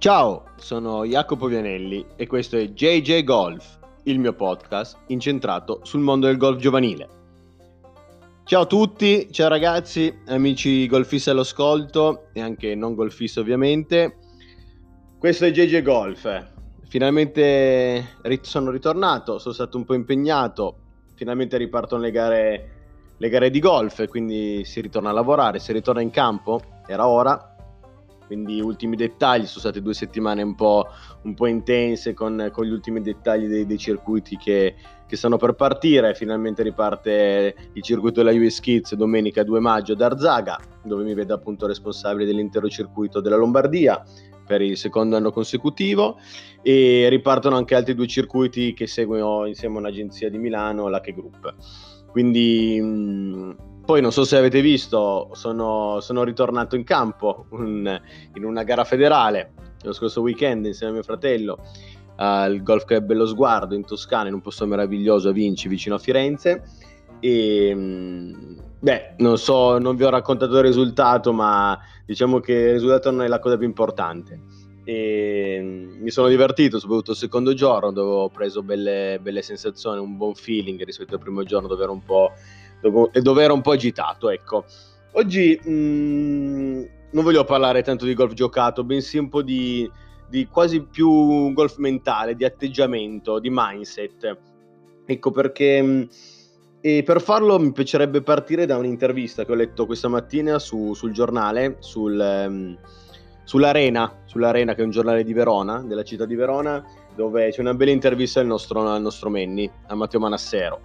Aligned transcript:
Ciao, 0.00 0.44
sono 0.56 1.04
Jacopo 1.04 1.46
Vianelli 1.46 2.06
e 2.16 2.26
questo 2.26 2.56
è 2.56 2.68
JJ 2.68 3.22
Golf, 3.22 3.78
il 4.04 4.18
mio 4.18 4.32
podcast 4.32 4.96
incentrato 5.08 5.80
sul 5.82 6.00
mondo 6.00 6.26
del 6.26 6.38
golf 6.38 6.58
giovanile. 6.58 7.08
Ciao 8.44 8.62
a 8.62 8.66
tutti, 8.66 9.30
ciao 9.30 9.48
ragazzi, 9.48 10.10
amici 10.28 10.86
golfisti 10.86 11.28
all'ascolto 11.28 12.28
e 12.32 12.40
anche 12.40 12.74
non 12.74 12.94
golfisti 12.94 13.40
ovviamente. 13.40 14.16
Questo 15.18 15.44
è 15.44 15.50
JJ 15.50 15.82
Golf. 15.82 16.46
Finalmente 16.88 18.16
sono 18.40 18.70
ritornato, 18.70 19.38
sono 19.38 19.52
stato 19.52 19.76
un 19.76 19.84
po' 19.84 19.92
impegnato, 19.92 20.76
finalmente 21.12 21.58
ripartono 21.58 22.00
le 22.00 22.10
gare, 22.10 22.70
le 23.18 23.28
gare 23.28 23.50
di 23.50 23.60
golf, 23.60 24.08
quindi 24.08 24.64
si 24.64 24.80
ritorna 24.80 25.10
a 25.10 25.12
lavorare, 25.12 25.58
si 25.58 25.74
ritorna 25.74 26.00
in 26.00 26.08
campo, 26.08 26.62
era 26.86 27.06
ora, 27.06 27.50
quindi 28.30 28.60
ultimi 28.60 28.94
dettagli, 28.94 29.44
sono 29.44 29.58
state 29.58 29.82
due 29.82 29.92
settimane 29.92 30.40
un 30.42 30.54
po', 30.54 30.86
un 31.24 31.34
po 31.34 31.46
intense 31.46 32.14
con, 32.14 32.48
con, 32.52 32.64
gli 32.64 32.70
ultimi 32.70 33.02
dettagli 33.02 33.48
dei, 33.48 33.66
dei 33.66 33.76
circuiti 33.76 34.36
che, 34.36 34.76
che, 35.04 35.16
stanno 35.16 35.36
per 35.36 35.54
partire, 35.54 36.14
finalmente 36.14 36.62
riparte 36.62 37.56
il 37.72 37.82
circuito 37.82 38.22
della 38.22 38.38
US 38.38 38.60
Kids 38.60 38.94
domenica 38.94 39.42
2 39.42 39.58
maggio 39.58 39.94
ad 39.94 40.02
Arzaga, 40.02 40.60
dove 40.84 41.02
mi 41.02 41.12
vedo 41.12 41.34
appunto 41.34 41.66
responsabile 41.66 42.24
dell'intero 42.24 42.68
circuito 42.68 43.20
della 43.20 43.34
Lombardia 43.34 44.00
per 44.46 44.62
il 44.62 44.76
secondo 44.76 45.16
anno 45.16 45.32
consecutivo 45.32 46.16
e 46.62 47.08
ripartono 47.08 47.56
anche 47.56 47.74
altri 47.74 47.96
due 47.96 48.06
circuiti 48.06 48.74
che 48.74 48.86
seguono 48.86 49.44
insieme 49.44 49.74
a 49.74 49.80
un'agenzia 49.80 50.30
di 50.30 50.38
Milano, 50.38 50.86
la 50.86 51.00
Che 51.00 51.12
Group. 51.12 51.52
Quindi 52.12 52.80
mh, 52.80 53.69
poi 53.90 54.00
non 54.00 54.12
so 54.12 54.22
se 54.22 54.36
avete 54.36 54.60
visto, 54.60 55.30
sono, 55.32 55.98
sono 55.98 56.22
ritornato 56.22 56.76
in 56.76 56.84
campo 56.84 57.46
un, 57.50 58.00
in 58.34 58.44
una 58.44 58.62
gara 58.62 58.84
federale 58.84 59.50
lo 59.82 59.92
scorso 59.92 60.20
weekend 60.20 60.64
insieme 60.64 60.92
a 60.92 60.94
mio 60.94 61.02
fratello 61.02 61.58
al 62.14 62.62
Golf 62.62 62.84
Club 62.84 63.06
Bello 63.06 63.26
Sguardo 63.26 63.74
in 63.74 63.84
Toscana, 63.84 64.28
in 64.28 64.34
un 64.34 64.42
posto 64.42 64.64
meraviglioso 64.64 65.30
a 65.30 65.32
Vinci, 65.32 65.66
vicino 65.66 65.96
a 65.96 65.98
Firenze. 65.98 66.62
E 67.18 67.72
mm, 67.74 68.58
beh, 68.78 69.14
non 69.18 69.38
so, 69.38 69.78
non 69.78 69.96
vi 69.96 70.04
ho 70.04 70.10
raccontato 70.10 70.56
il 70.58 70.62
risultato, 70.62 71.32
ma 71.32 71.76
diciamo 72.06 72.38
che 72.38 72.52
il 72.52 72.72
risultato 72.74 73.10
non 73.10 73.22
è 73.22 73.26
la 73.26 73.40
cosa 73.40 73.56
più 73.56 73.66
importante. 73.66 74.40
E 74.84 75.58
mm, 75.60 76.00
mi 76.00 76.10
sono 76.10 76.28
divertito, 76.28 76.78
soprattutto 76.78 77.10
il 77.10 77.16
secondo 77.16 77.54
giorno, 77.54 77.90
dove 77.90 78.12
ho 78.12 78.28
preso 78.28 78.62
belle, 78.62 79.18
belle 79.20 79.42
sensazioni, 79.42 79.98
un 79.98 80.16
buon 80.16 80.34
feeling 80.34 80.80
rispetto 80.84 81.14
al 81.14 81.20
primo 81.20 81.42
giorno, 81.42 81.66
dove 81.66 81.82
ero 81.82 81.92
un 81.92 82.04
po' 82.04 82.32
e 83.12 83.20
dove 83.20 83.42
era 83.42 83.52
un 83.52 83.60
po' 83.60 83.72
agitato, 83.72 84.30
ecco. 84.30 84.64
Oggi 85.12 85.58
mh, 85.62 85.70
mm, 85.70 86.82
non 87.10 87.24
voglio 87.24 87.44
parlare 87.44 87.82
tanto 87.82 88.04
di 88.04 88.14
golf 88.14 88.32
giocato, 88.32 88.84
bensì 88.84 89.18
un 89.18 89.28
po' 89.28 89.42
di, 89.42 89.90
di 90.28 90.46
quasi 90.46 90.82
più 90.82 91.52
golf 91.52 91.76
mentale, 91.76 92.34
di 92.34 92.44
atteggiamento, 92.44 93.38
di 93.38 93.48
mindset. 93.50 94.38
Ecco 95.04 95.30
perché... 95.30 95.82
Mm, 95.82 96.02
e 96.82 97.02
per 97.02 97.20
farlo 97.20 97.58
mi 97.58 97.72
piacerebbe 97.72 98.22
partire 98.22 98.64
da 98.64 98.78
un'intervista 98.78 99.44
che 99.44 99.52
ho 99.52 99.54
letto 99.54 99.84
questa 99.84 100.08
mattina 100.08 100.58
su, 100.58 100.94
sul 100.94 101.12
giornale, 101.12 101.76
sul, 101.80 102.18
um, 102.18 102.74
sull'Arena, 103.44 104.22
sull'Arena 104.24 104.74
che 104.74 104.80
è 104.80 104.84
un 104.84 104.90
giornale 104.90 105.22
di 105.22 105.34
Verona, 105.34 105.82
della 105.82 106.04
città 106.04 106.24
di 106.24 106.34
Verona, 106.34 106.82
dove 107.14 107.50
c'è 107.50 107.60
una 107.60 107.74
bella 107.74 107.90
intervista 107.90 108.40
al 108.40 108.46
nostro, 108.46 108.88
al 108.88 109.02
nostro 109.02 109.28
Menni, 109.28 109.70
a 109.88 109.94
Matteo 109.94 110.20
Manassero. 110.20 110.80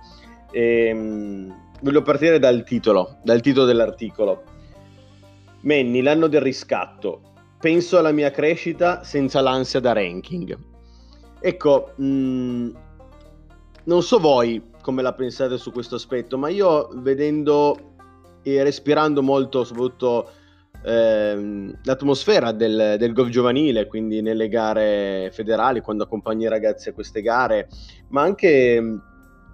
E, 0.51 0.91
um, 0.91 1.64
voglio 1.81 2.01
partire 2.01 2.39
dal 2.39 2.63
titolo, 2.63 3.17
dal 3.23 3.41
titolo 3.41 3.65
dell'articolo. 3.65 4.43
Manny, 5.61 6.01
l'anno 6.01 6.27
del 6.27 6.41
riscatto. 6.41 7.21
Penso 7.59 7.97
alla 7.97 8.11
mia 8.11 8.31
crescita 8.31 9.03
senza 9.03 9.41
l'ansia 9.41 9.79
da 9.79 9.93
ranking. 9.93 10.57
Ecco, 11.39 11.93
mh, 11.95 12.05
mm, 12.05 12.69
non 13.85 14.03
so 14.03 14.19
voi 14.19 14.61
come 14.81 15.01
la 15.01 15.13
pensate 15.13 15.57
su 15.57 15.71
questo 15.71 15.95
aspetto, 15.95 16.37
ma 16.37 16.49
io 16.49 16.89
vedendo 16.93 17.93
e 18.43 18.61
respirando 18.61 19.23
molto, 19.23 19.63
soprattutto 19.63 20.29
ehm, 20.83 21.79
l'atmosfera 21.83 22.51
del, 22.51 22.95
del 22.99 23.13
golf 23.13 23.29
giovanile, 23.29 23.87
quindi 23.87 24.21
nelle 24.21 24.47
gare 24.47 25.31
federali, 25.33 25.81
quando 25.81 26.03
accompagni 26.03 26.43
i 26.43 26.49
ragazzi 26.49 26.89
a 26.89 26.93
queste 26.93 27.21
gare, 27.21 27.67
ma 28.09 28.21
anche 28.21 28.79
mm, 28.79 28.97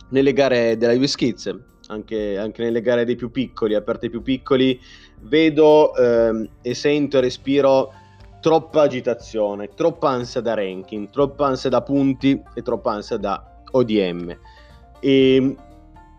nelle 0.10 0.34
gare 0.34 0.76
della 0.76 0.94
US 0.94 1.16
Kids, 1.16 1.56
anche, 1.92 2.38
anche, 2.38 2.64
nelle 2.64 2.82
gare 2.82 3.06
dei 3.06 3.16
più 3.16 3.30
piccoli, 3.30 3.76
aperte 3.76 4.10
più 4.10 4.22
piccoli, 4.22 4.80
vedo 5.22 5.94
ehm, 5.96 6.50
e 6.62 6.74
sento 6.74 7.18
e 7.18 7.22
respiro 7.22 7.94
troppa 8.42 8.82
agitazione, 8.82 9.70
troppa 9.76 10.10
ansia 10.10 10.42
da 10.42 10.56
ranking, 10.56 11.10
troppa 11.10 11.46
ansia 11.46 11.70
da 11.70 11.82
punti 11.82 12.42
e 12.54 12.62
troppa 12.62 12.94
ansia 12.94 13.18
da 13.18 13.62
ODM. 13.72 14.38
E 15.00 15.56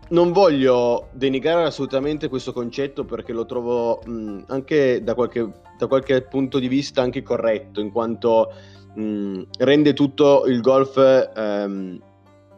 non 0.09 0.31
voglio 0.31 1.09
denigrare 1.11 1.63
assolutamente 1.63 2.29
questo 2.29 2.53
concetto 2.53 3.03
perché 3.03 3.33
lo 3.33 3.45
trovo 3.45 3.99
mh, 4.05 4.45
anche 4.47 5.03
da 5.03 5.15
qualche, 5.15 5.51
da 5.77 5.87
qualche, 5.87 6.21
punto 6.21 6.59
di 6.59 6.67
vista 6.67 7.01
anche 7.01 7.23
corretto, 7.23 7.81
in 7.81 7.91
quanto 7.91 8.51
mh, 8.95 9.41
rende 9.59 9.93
tutto 9.93 10.45
il 10.45 10.61
golf 10.61 10.97
ehm, 10.97 11.99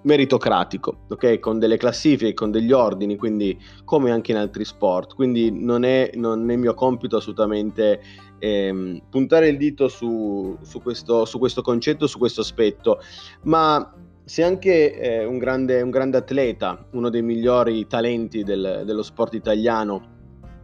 meritocratico, 0.05 0.99
ok? 1.09 1.39
Con 1.39 1.59
delle 1.59 1.77
classifiche, 1.77 2.33
con 2.33 2.51
degli 2.51 2.71
ordini, 2.71 3.17
quindi 3.17 3.59
come 3.83 4.11
anche 4.11 4.31
in 4.31 4.37
altri 4.37 4.63
sport. 4.63 5.13
Quindi 5.15 5.51
non 5.51 5.83
è, 5.83 6.11
non 6.13 6.49
è 6.49 6.55
mio 6.55 6.73
compito 6.73 7.17
assolutamente 7.17 8.01
ehm, 8.39 9.01
puntare 9.09 9.49
il 9.49 9.57
dito 9.57 9.87
su, 9.87 10.57
su, 10.61 10.81
questo, 10.81 11.25
su, 11.25 11.39
questo, 11.39 11.61
concetto, 11.61 12.07
su 12.07 12.17
questo 12.17 12.41
aspetto, 12.41 12.99
ma 13.43 13.93
sei 14.23 14.45
anche 14.45 14.97
eh, 14.97 15.25
un, 15.25 15.37
grande, 15.37 15.81
un, 15.81 15.89
grande, 15.89 16.17
atleta, 16.17 16.87
uno 16.91 17.09
dei 17.09 17.21
migliori 17.21 17.85
talenti 17.87 18.43
del, 18.43 18.83
dello 18.85 19.03
sport 19.03 19.33
italiano, 19.33 20.13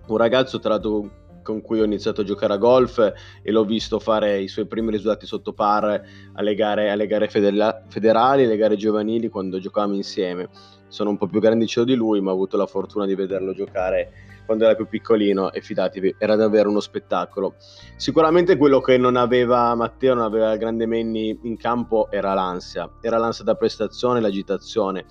un 0.08 0.18
ragazzo 0.18 0.60
tra 0.60 0.72
l'altro 0.72 1.21
con 1.42 1.62
cui 1.62 1.80
ho 1.80 1.84
iniziato 1.84 2.22
a 2.22 2.24
giocare 2.24 2.54
a 2.54 2.58
golf 2.58 3.14
e 3.42 3.52
l'ho 3.52 3.64
visto 3.66 4.00
fare 4.00 4.40
i 4.40 4.48
suoi 4.48 4.66
primi 4.68 4.92
risultati 4.92 5.26
sotto 5.26 5.54
par 5.54 6.02
alle 6.34 6.56
gare, 6.56 6.90
alle 6.90 7.08
gare 7.08 7.28
federa- 7.28 7.84
federali, 7.88 8.46
alle 8.46 8.58
gare 8.58 8.76
giovanili 8.76 9.30
quando 9.30 9.60
giocavamo 9.60 9.96
insieme. 9.96 10.50
Sono 10.88 11.10
un 11.10 11.18
po' 11.18 11.28
più 11.28 11.40
grandicelo 11.40 11.86
di 11.86 11.96
lui, 11.96 12.20
ma 12.22 12.32
ho 12.32 12.34
avuto 12.34 12.58
la 12.58 12.66
fortuna 12.66 13.06
di 13.06 13.16
vederlo 13.16 13.54
giocare 13.54 14.30
quando 14.46 14.66
era 14.66 14.76
più 14.76 14.88
piccolino 14.88 15.54
e 15.54 15.62
fidatevi, 15.62 16.16
era 16.18 16.36
davvero 16.36 16.70
uno 16.70 16.82
spettacolo. 16.82 17.56
Sicuramente 17.96 18.58
quello 18.58 18.82
che 18.82 18.98
non 18.98 19.16
aveva 19.16 19.74
Matteo, 19.76 20.14
non 20.14 20.26
aveva 20.26 20.58
grande 20.58 20.86
Menni 20.86 21.40
in 21.44 21.56
campo 21.56 22.10
era 22.12 22.34
l'ansia, 22.34 22.90
era 23.00 23.18
l'ansia 23.18 23.46
da 23.46 23.56
prestazione, 23.56 24.20
l'agitazione. 24.20 25.06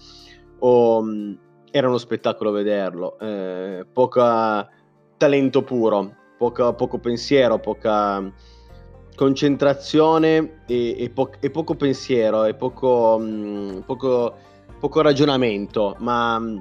O, 0.59 1.03
era 1.71 1.89
uno 1.89 1.99
spettacolo 1.99 2.51
vederlo, 2.51 3.19
eh, 3.19 3.87
poca 3.91 4.69
talento 5.21 5.63
puro, 5.63 6.17
poca, 6.39 6.73
poco 6.73 6.97
pensiero, 6.97 7.59
poca 7.59 8.33
concentrazione 9.15 10.63
e, 10.67 10.97
e, 10.99 11.11
po- 11.11 11.33
e 11.39 11.51
poco 11.51 11.75
pensiero 11.75 12.45
e 12.45 12.55
poco, 12.55 13.19
mh, 13.19 13.25
mm, 13.27 13.79
poco, 13.81 14.35
poco, 14.79 15.03
ragionamento, 15.03 15.95
ma 15.99 16.39
mm, 16.39 16.59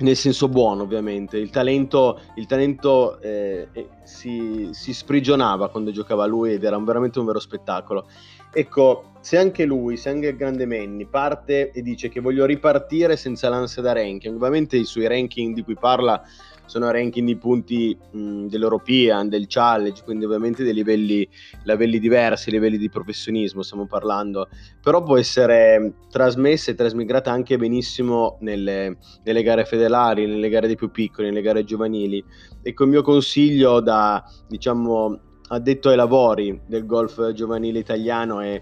nel 0.00 0.16
senso 0.16 0.50
buono 0.50 0.82
ovviamente. 0.82 1.38
Il 1.38 1.48
talento, 1.48 2.20
il 2.34 2.44
talento 2.44 3.18
eh, 3.22 3.68
eh, 3.72 3.88
si, 4.02 4.68
si, 4.72 4.92
sprigionava 4.92 5.70
quando 5.70 5.90
giocava 5.90 6.26
lui 6.26 6.52
ed 6.52 6.62
era 6.62 6.78
veramente 6.78 7.18
un 7.18 7.24
vero 7.24 7.40
spettacolo. 7.40 8.06
Ecco, 8.52 9.12
se 9.20 9.38
anche 9.38 9.64
lui, 9.64 9.96
se 9.96 10.10
anche 10.10 10.28
il 10.28 10.36
grande 10.36 10.66
Manny 10.66 11.06
parte 11.06 11.70
e 11.70 11.80
dice 11.80 12.10
che 12.10 12.20
voglio 12.20 12.44
ripartire 12.44 13.16
senza 13.16 13.48
l'ansia 13.48 13.80
da 13.80 13.94
ranking, 13.94 14.34
ovviamente 14.36 14.76
i 14.76 14.84
suoi 14.84 15.08
ranking 15.08 15.54
di 15.54 15.62
cui 15.62 15.74
parla 15.74 16.22
sono 16.66 16.90
ranking 16.90 17.26
di 17.26 17.36
punti 17.36 17.96
mh, 18.10 18.46
dell'European, 18.46 19.28
del 19.28 19.46
Challenge, 19.48 20.02
quindi 20.04 20.24
ovviamente 20.24 20.64
dei 20.64 20.74
livelli, 20.74 21.28
livelli 21.64 21.98
diversi, 21.98 22.50
livelli 22.50 22.78
di 22.78 22.88
professionismo 22.88 23.62
stiamo 23.62 23.86
parlando, 23.86 24.48
però 24.82 25.02
può 25.02 25.16
essere 25.16 25.94
trasmessa 26.10 26.70
e 26.70 26.74
trasmigrata 26.74 27.30
anche 27.30 27.56
benissimo 27.56 28.38
nelle, 28.40 28.96
nelle 29.24 29.42
gare 29.42 29.64
federali, 29.64 30.26
nelle 30.26 30.48
gare 30.48 30.66
dei 30.66 30.76
più 30.76 30.90
piccoli, 30.90 31.28
nelle 31.28 31.42
gare 31.42 31.64
giovanili. 31.64 32.24
Ecco 32.62 32.84
il 32.84 32.90
mio 32.90 33.02
consiglio 33.02 33.80
da, 33.80 34.24
diciamo, 34.48 35.20
addetto 35.48 35.90
ai 35.90 35.96
lavori 35.96 36.60
del 36.66 36.86
golf 36.86 37.32
giovanile 37.32 37.78
italiano 37.78 38.40
è 38.40 38.60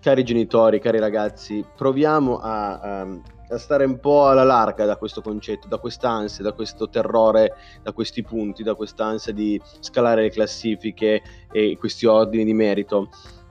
cari 0.00 0.24
genitori, 0.24 0.80
cari 0.80 0.98
ragazzi, 0.98 1.64
proviamo 1.76 2.38
a, 2.38 2.78
a 2.78 3.18
a 3.48 3.58
stare 3.58 3.84
un 3.84 3.98
po' 3.98 4.28
alla 4.28 4.44
larga 4.44 4.84
da 4.84 4.96
questo 4.96 5.20
concetto, 5.22 5.68
da 5.68 5.78
quest'ansia, 5.78 6.42
da 6.42 6.52
questo 6.52 6.88
terrore, 6.88 7.54
da 7.82 7.92
questi 7.92 8.22
punti, 8.22 8.62
da 8.62 8.74
quest'ansia 8.74 9.32
di 9.32 9.60
scalare 9.80 10.22
le 10.22 10.30
classifiche 10.30 11.22
e 11.52 11.76
questi 11.78 12.06
ordini 12.06 12.44
di 12.44 12.54
merito. 12.54 13.08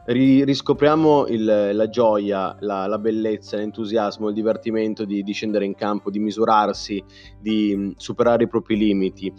riscopriamo 0.07 1.27
il, 1.27 1.71
la 1.74 1.89
gioia, 1.89 2.56
la, 2.59 2.88
la, 2.88 3.00
bellezza, 3.00 3.57
l'entusiasmo, 3.57 4.30
il 4.30 4.36
divertimento 4.36 5.06
di, 5.06 5.24
di, 5.24 5.33
scendere 5.33 5.65
in 5.65 5.75
campo, 5.75 6.09
di 6.09 6.19
misurarsi, 6.19 7.03
di 7.39 7.94
superare 7.98 8.44
i 8.44 8.48
propri 8.48 8.77
limiti, 8.77 9.33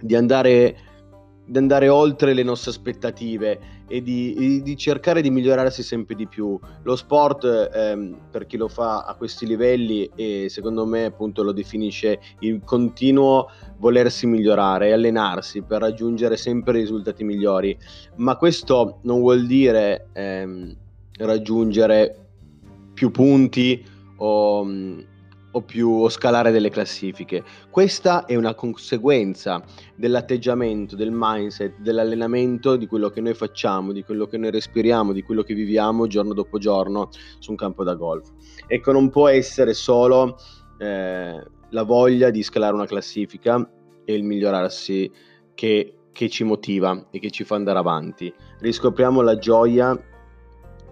di 0.00 0.16
andare 0.16 0.93
di 1.46 1.58
andare 1.58 1.88
oltre 1.88 2.32
le 2.32 2.42
nostre 2.42 2.70
aspettative 2.70 3.82
e 3.86 4.02
di, 4.02 4.62
di, 4.62 4.76
cercare 4.76 5.20
di 5.20 5.30
migliorarsi 5.30 5.82
sempre 5.82 6.14
di 6.14 6.26
più. 6.26 6.58
Lo 6.82 6.96
sport, 6.96 7.70
ehm, 7.72 8.28
per 8.30 8.46
chi 8.46 8.56
lo 8.56 8.68
fa 8.68 9.04
a 9.04 9.14
questi 9.14 9.46
livelli, 9.46 10.10
e 10.14 10.46
secondo 10.48 10.86
me 10.86 11.04
appunto 11.04 11.42
lo 11.42 11.52
definisce 11.52 12.20
il 12.40 12.62
continuo 12.64 13.50
volersi 13.78 14.26
migliorare 14.26 14.88
e 14.88 14.92
allenarsi 14.92 15.62
per 15.62 15.80
raggiungere 15.80 16.36
sempre 16.36 16.78
risultati 16.78 17.24
migliori. 17.24 17.76
Ma 18.16 18.36
questo 18.36 19.00
non 19.02 19.20
vuol 19.20 19.46
dire 19.46 20.08
ehm, 20.12 20.74
raggiungere 21.18 22.18
più 22.94 23.10
punti 23.10 23.84
o 24.16 24.64
o 25.54 25.62
più 25.62 25.90
o 25.90 26.08
scalare 26.08 26.50
delle 26.50 26.70
classifiche. 26.70 27.42
Questa 27.70 28.24
è 28.24 28.34
una 28.34 28.54
conseguenza 28.54 29.62
dell'atteggiamento, 29.94 30.96
del 30.96 31.10
mindset, 31.12 31.78
dell'allenamento, 31.78 32.76
di 32.76 32.86
quello 32.86 33.08
che 33.08 33.20
noi 33.20 33.34
facciamo, 33.34 33.92
di 33.92 34.02
quello 34.02 34.26
che 34.26 34.36
noi 34.36 34.50
respiriamo, 34.50 35.12
di 35.12 35.22
quello 35.22 35.42
che 35.42 35.54
viviamo 35.54 36.06
giorno 36.06 36.34
dopo 36.34 36.58
giorno 36.58 37.08
su 37.38 37.50
un 37.50 37.56
campo 37.56 37.84
da 37.84 37.94
golf. 37.94 38.30
Ecco, 38.66 38.92
non 38.92 39.10
può 39.10 39.28
essere 39.28 39.74
solo 39.74 40.36
eh, 40.78 41.42
la 41.70 41.82
voglia 41.82 42.30
di 42.30 42.42
scalare 42.42 42.74
una 42.74 42.86
classifica 42.86 43.70
e 44.04 44.14
il 44.14 44.24
migliorarsi 44.24 45.10
che, 45.54 45.94
che 46.12 46.28
ci 46.28 46.44
motiva 46.44 47.06
e 47.10 47.18
che 47.18 47.30
ci 47.30 47.44
fa 47.44 47.54
andare 47.54 47.78
avanti. 47.78 48.32
Riscopriamo 48.58 49.20
la 49.20 49.38
gioia 49.38 49.96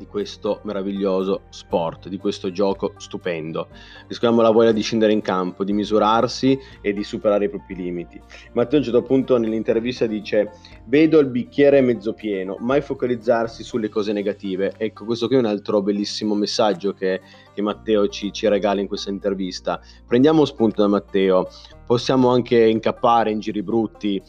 di 0.03 0.07
questo 0.07 0.61
meraviglioso 0.65 1.43
sport, 1.49 2.09
di 2.09 2.19
questo 2.19 2.51
gioco 2.51 2.95
stupendo. 2.97 3.69
Riscopriamo 4.09 4.43
la 4.43 4.51
voglia 4.51 4.73
di 4.73 4.83
scendere 4.83 5.13
in 5.13 5.21
campo, 5.21 5.65
di 5.65 5.73
misurarsi 5.73 6.59
e 6.81 6.93
di 6.93 7.05
superare 7.05 7.45
i 7.45 7.49
propri 7.49 7.77
limiti. 7.77 8.21
Matteo 8.53 8.77
a 8.77 8.79
un 8.79 8.85
certo 8.85 9.03
punto 9.03 9.39
nell'intervista 9.39 10.07
dice 10.07 10.51
vedo 10.87 11.21
il 11.21 11.29
bicchiere 11.29 11.81
mezzo 11.81 12.13
pieno, 12.13 12.57
mai 12.59 12.81
focalizzarsi 12.81 13.63
sulle 13.63 13.89
cose 13.89 14.13
negative. 14.13 14.75
Ecco, 14.77 15.05
questo 15.05 15.29
qui 15.29 15.37
è 15.37 15.39
un 15.39 15.47
altro 15.47 15.81
bellissimo 15.83 16.35
messaggio 16.35 16.93
che, 16.93 17.21
che 17.55 17.63
Matteo 17.63 18.09
ci, 18.09 18.33
ci 18.33 18.49
regala 18.49 18.81
in 18.81 18.89
questa 18.89 19.11
intervista. 19.11 19.81
Prendiamo 20.07 20.45
spunto 20.45 20.83
da 20.83 20.89
Matteo, 20.89 21.49
possiamo 21.87 22.31
anche 22.31 22.59
incappare 22.59 23.31
in 23.31 23.39
giri 23.39 23.63
brutti, 23.63 24.21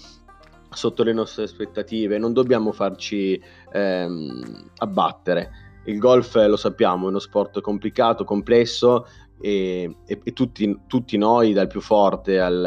sotto 0.76 1.04
le 1.04 1.14
nostre 1.14 1.44
aspettative, 1.44 2.18
non 2.18 2.34
dobbiamo 2.34 2.72
farci 2.72 3.42
ehm, 3.72 4.70
abbattere. 4.78 5.63
Il 5.86 5.98
golf, 5.98 6.36
lo 6.36 6.56
sappiamo, 6.56 7.06
è 7.06 7.10
uno 7.10 7.20
sport 7.20 7.60
complicato, 7.62 8.24
complesso 8.24 9.06
e, 9.42 9.98
e, 10.06 10.22
e 10.24 10.34
tutti, 10.34 10.80
tutti, 10.88 11.18
noi, 11.18 11.52
dal 11.52 11.68
più 11.68 11.82
forte 11.82 12.40
al, 12.40 12.64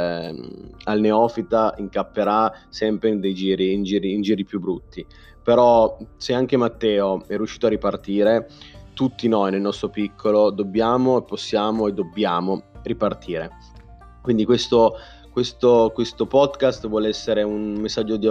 al, 0.84 1.00
neofita, 1.00 1.74
incapperà 1.78 2.52
sempre 2.68 3.08
in 3.10 3.20
dei 3.20 3.34
giri 3.34 3.72
in, 3.72 3.82
giri, 3.82 4.12
in 4.12 4.20
giri 4.20 4.44
più 4.44 4.60
brutti. 4.60 5.04
Però 5.42 5.96
se 6.16 6.34
anche 6.34 6.56
Matteo 6.56 7.22
è 7.26 7.36
riuscito 7.36 7.66
a 7.66 7.70
ripartire, 7.70 8.48
tutti 8.92 9.28
noi 9.28 9.50
nel 9.52 9.60
nostro 9.60 9.88
piccolo 9.88 10.50
dobbiamo, 10.50 11.22
possiamo 11.22 11.86
e 11.86 11.92
dobbiamo 11.92 12.64
ripartire. 12.82 13.50
Quindi 14.20 14.44
questo 14.44 14.96
questo, 15.36 15.90
questo, 15.92 16.24
podcast 16.24 16.88
vuole 16.88 17.08
essere 17.08 17.42
un 17.42 17.74
messaggio 17.74 18.16
di, 18.16 18.26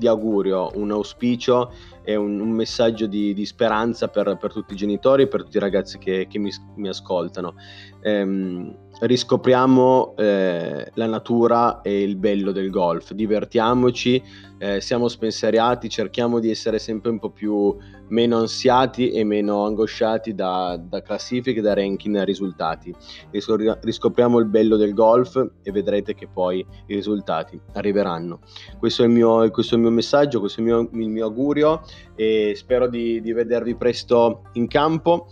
di 0.00 0.08
augurio, 0.08 0.70
un 0.76 0.90
auspicio 0.90 1.72
e 2.02 2.16
un, 2.16 2.40
un 2.40 2.50
messaggio 2.50 3.06
di, 3.06 3.34
di 3.34 3.44
speranza 3.44 4.08
per, 4.08 4.38
per, 4.40 4.50
tutti 4.50 4.72
i 4.72 4.76
genitori 4.76 5.24
e 5.24 5.28
per 5.28 5.44
tutti 5.44 5.58
i 5.58 5.60
ragazzi 5.60 5.98
che, 5.98 6.26
che 6.26 6.38
mi, 6.38 6.50
mi, 6.76 6.88
ascoltano. 6.88 7.54
Ehm, 8.00 8.88
riscopriamo 9.00 10.14
eh, 10.16 10.90
la 10.94 11.06
natura 11.06 11.80
e 11.82 12.02
il 12.02 12.16
bello 12.16 12.52
del 12.52 12.70
golf, 12.70 13.12
divertiamoci, 13.12 14.22
eh, 14.58 14.80
siamo 14.80 15.08
spensieriati, 15.08 15.88
cerchiamo 15.88 16.38
di 16.38 16.50
essere 16.50 16.78
sempre 16.78 17.10
un 17.10 17.18
po' 17.18 17.30
più 17.30 17.74
meno 18.08 18.38
ansiati 18.38 19.10
e 19.10 19.24
meno 19.24 19.64
angosciati 19.64 20.34
da, 20.34 20.78
da 20.82 21.00
classifiche, 21.00 21.60
da 21.60 21.74
ranking 21.74 22.16
e 22.16 22.24
risultati. 22.24 22.94
Riscopriamo 23.30 24.38
il 24.38 24.46
bello 24.46 24.76
del 24.76 24.92
golf 24.92 25.42
e 25.62 25.70
vedrete 25.70 26.14
che 26.14 26.28
poi 26.28 26.58
i 26.58 26.94
risultati 26.94 27.58
arriveranno. 27.72 28.40
Questo 28.78 29.02
è 29.02 29.06
il 29.06 29.12
mio, 29.12 29.48
questo 29.50 29.74
è 29.74 29.76
il 29.78 29.84
mio 29.84 29.92
messaggio, 29.92 30.40
questo 30.40 30.60
è 30.60 30.64
il 30.64 30.68
mio, 30.68 30.88
il 30.92 31.08
mio 31.08 31.24
augurio 31.24 31.82
e 32.14 32.52
spero 32.54 32.88
di, 32.88 33.20
di 33.22 33.32
vedervi 33.32 33.74
presto 33.76 34.42
in 34.54 34.66
campo. 34.66 35.28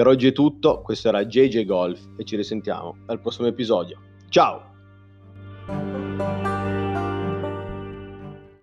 Per 0.00 0.08
oggi 0.08 0.28
è 0.28 0.32
tutto, 0.32 0.80
questo 0.80 1.08
era 1.08 1.26
JJ 1.26 1.66
Golf 1.66 2.00
e 2.16 2.24
ci 2.24 2.34
risentiamo 2.34 3.00
al 3.08 3.20
prossimo 3.20 3.48
episodio. 3.48 3.98
Ciao! 4.30 4.69